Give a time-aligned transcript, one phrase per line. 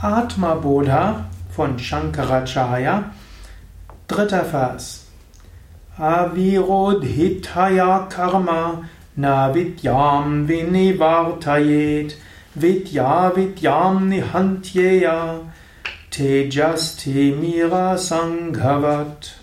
[0.00, 3.10] Atma Bodha von Shankaracharya,
[4.06, 5.06] dritter Vers.
[5.98, 12.14] Avirodhitaya karma na vidyam vinivartayet
[12.54, 15.40] vidya vidyam nihantyeya
[16.12, 19.34] tejasti mira sanghavat.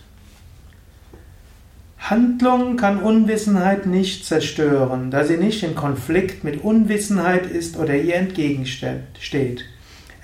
[1.97, 8.15] Handlung kann Unwissenheit nicht zerstören, da sie nicht in Konflikt mit Unwissenheit ist oder ihr
[8.15, 9.65] entgegensteht.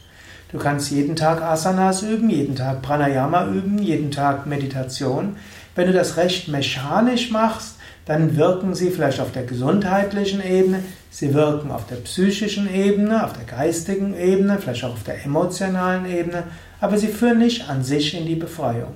[0.51, 5.37] Du kannst jeden Tag Asanas üben, jeden Tag Pranayama üben, jeden Tag Meditation.
[5.73, 11.33] Wenn du das recht mechanisch machst, dann wirken sie vielleicht auf der gesundheitlichen Ebene, sie
[11.33, 16.43] wirken auf der psychischen Ebene, auf der geistigen Ebene, vielleicht auch auf der emotionalen Ebene,
[16.79, 18.93] aber sie führen nicht an sich in die Befreiung.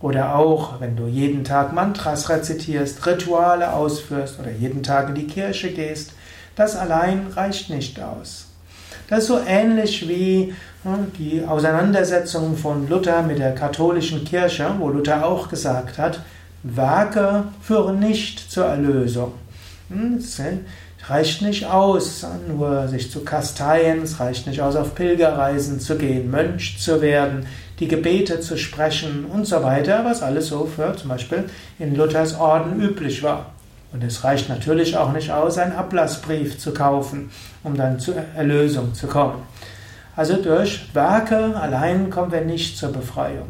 [0.00, 5.26] Oder auch, wenn du jeden Tag Mantras rezitierst, Rituale ausführst oder jeden Tag in die
[5.26, 6.12] Kirche gehst,
[6.54, 8.46] das allein reicht nicht aus.
[9.08, 10.54] Das ist so ähnlich wie
[10.84, 16.20] hm, die Auseinandersetzung von Luther mit der katholischen Kirche, wo Luther auch gesagt hat,
[16.62, 19.32] Werke führen nicht zur Erlösung.
[19.88, 20.40] Hm, es
[21.08, 26.30] reicht nicht aus, nur sich zu kasteien, es reicht nicht aus, auf Pilgerreisen zu gehen,
[26.30, 27.46] Mönch zu werden,
[27.80, 31.44] die Gebete zu sprechen und so weiter, was alles so für zum Beispiel
[31.78, 33.46] in Luthers Orden üblich war.
[33.92, 37.30] Und es reicht natürlich auch nicht aus, einen Ablassbrief zu kaufen,
[37.62, 39.42] um dann zur Erlösung zu kommen.
[40.14, 43.46] Also durch Werke allein kommen wir nicht zur Befreiung.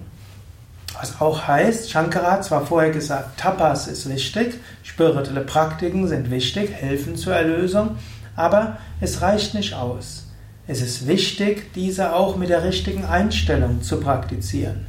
[1.00, 6.72] Was auch heißt, Shankara hat zwar vorher gesagt, Tapas ist wichtig, spirituelle Praktiken sind wichtig,
[6.72, 7.96] helfen zur Erlösung,
[8.36, 10.27] aber es reicht nicht aus.
[10.70, 14.86] Es ist wichtig, diese auch mit der richtigen Einstellung zu praktizieren.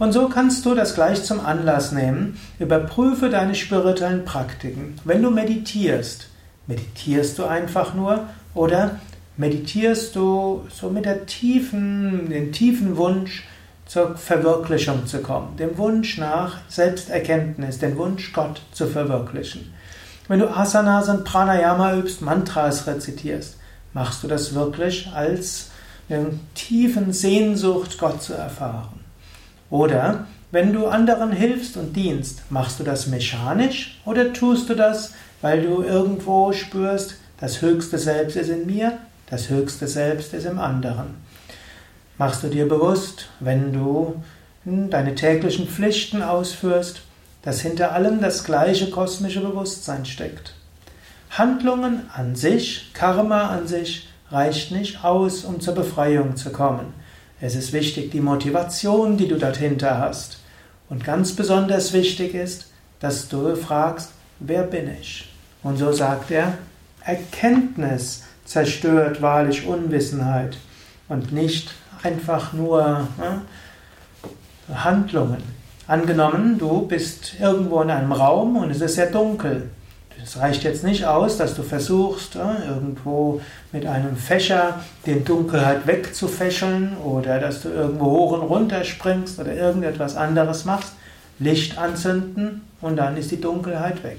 [0.00, 2.38] Und so kannst du das gleich zum Anlass nehmen.
[2.58, 4.96] Überprüfe deine spirituellen Praktiken.
[5.04, 6.26] Wenn du meditierst,
[6.66, 8.98] meditierst du einfach nur oder
[9.36, 13.44] meditierst du so mit der tiefen, dem tiefen Wunsch
[13.86, 19.72] zur Verwirklichung zu kommen, dem Wunsch nach Selbsterkenntnis, den Wunsch Gott zu verwirklichen.
[20.26, 23.56] Wenn du Asanas und Pranayama übst, Mantras rezitierst,
[23.96, 25.70] Machst du das wirklich als
[26.10, 29.00] eine tiefen Sehnsucht, Gott zu erfahren?
[29.70, 35.14] Oder wenn du anderen hilfst und dienst, machst du das mechanisch oder tust du das,
[35.40, 38.98] weil du irgendwo spürst, das höchste Selbst ist in mir,
[39.30, 41.14] das höchste Selbst ist im anderen?
[42.18, 44.22] Machst du dir bewusst, wenn du
[44.66, 47.00] deine täglichen Pflichten ausführst,
[47.40, 50.52] dass hinter allem das gleiche kosmische Bewusstsein steckt?
[51.38, 56.94] Handlungen an sich, Karma an sich, reicht nicht aus, um zur Befreiung zu kommen.
[57.40, 60.38] Es ist wichtig, die Motivation, die du dahinter hast.
[60.88, 65.30] Und ganz besonders wichtig ist, dass du fragst, wer bin ich?
[65.62, 66.56] Und so sagt er,
[67.04, 70.56] Erkenntnis zerstört wahrlich Unwissenheit
[71.08, 71.72] und nicht
[72.02, 75.42] einfach nur äh, Handlungen.
[75.86, 79.70] Angenommen, du bist irgendwo in einem Raum und es ist sehr dunkel.
[80.26, 83.40] Es reicht jetzt nicht aus, dass du versuchst, irgendwo
[83.70, 89.54] mit einem Fächer den Dunkelheit wegzufächeln oder dass du irgendwo hoch und runter springst oder
[89.54, 90.94] irgendetwas anderes machst.
[91.38, 94.18] Licht anzünden und dann ist die Dunkelheit weg.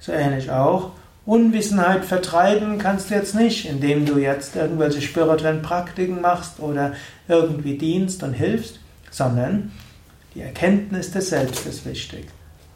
[0.00, 0.92] So ähnlich auch,
[1.26, 6.94] Unwissenheit vertreiben kannst du jetzt nicht, indem du jetzt irgendwelche spirituellen Praktiken machst oder
[7.28, 9.72] irgendwie dienst und hilfst, sondern
[10.34, 12.28] die Erkenntnis des Selbst ist wichtig.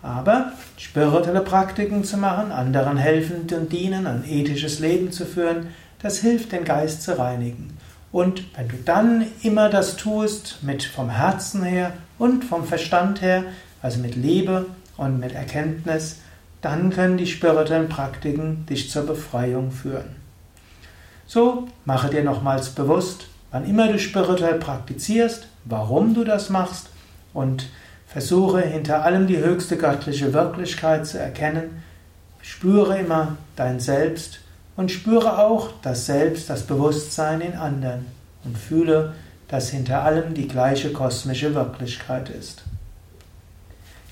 [0.02, 5.68] Aber spirituelle Praktiken zu machen, anderen helfen und dienen, ein ethisches Leben zu führen,
[6.02, 7.78] das hilft, den Geist zu reinigen.
[8.10, 13.44] Und wenn du dann immer das tust, mit vom Herzen her und vom Verstand her,
[13.80, 14.66] also mit Liebe
[14.96, 16.16] und mit Erkenntnis,
[16.60, 20.16] dann können die spirituellen Praktiken dich zur Befreiung führen.
[21.26, 26.90] So, mache dir nochmals bewusst, wann immer du spirituell praktizierst, warum du das machst
[27.32, 27.68] und
[28.12, 31.82] versuche hinter allem die höchste göttliche Wirklichkeit zu erkennen.
[32.42, 34.40] Spüre immer dein Selbst
[34.76, 38.06] und spüre auch das Selbst, das Bewusstsein in anderen
[38.44, 39.14] und fühle,
[39.48, 42.64] dass hinter allem die gleiche kosmische Wirklichkeit ist.